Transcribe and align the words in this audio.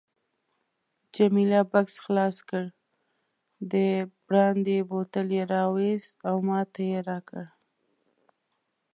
جميله 1.15 1.61
بکس 1.71 1.95
خلاص 2.05 2.37
کړ، 2.49 2.63
د 3.71 3.73
برانډي 4.25 4.79
بوتل 4.89 5.27
یې 5.37 5.43
راوایست 5.55 6.15
او 6.29 6.35
ماته 6.47 6.81
یې 6.91 6.99
راکړ. 7.09 7.43